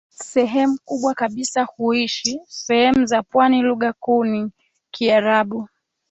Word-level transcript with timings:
Sehemu 0.19 0.79
kubwa 0.85 1.13
kabisa 1.13 1.63
huishi 1.63 2.39
sehemu 2.47 3.05
za 3.05 3.23
pwani 3.23 3.61
Lugha 3.61 3.93
kuu 3.93 4.25
ni 4.25 4.51
Kiarabu 4.91 5.67